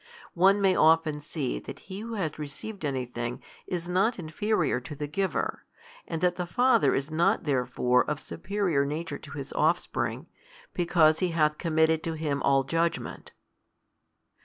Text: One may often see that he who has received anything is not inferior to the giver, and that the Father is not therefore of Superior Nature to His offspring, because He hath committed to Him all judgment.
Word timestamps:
One 0.33 0.61
may 0.61 0.75
often 0.75 1.21
see 1.21 1.59
that 1.59 1.81
he 1.81 1.99
who 1.99 2.15
has 2.15 2.39
received 2.39 2.83
anything 2.83 3.39
is 3.67 3.87
not 3.87 4.17
inferior 4.17 4.79
to 4.79 4.95
the 4.95 5.05
giver, 5.05 5.63
and 6.07 6.21
that 6.21 6.37
the 6.37 6.47
Father 6.47 6.95
is 6.95 7.11
not 7.11 7.43
therefore 7.43 8.09
of 8.09 8.19
Superior 8.19 8.83
Nature 8.83 9.19
to 9.19 9.29
His 9.37 9.53
offspring, 9.53 10.25
because 10.73 11.19
He 11.19 11.27
hath 11.27 11.59
committed 11.59 12.01
to 12.05 12.13
Him 12.13 12.41
all 12.41 12.63
judgment. 12.63 13.33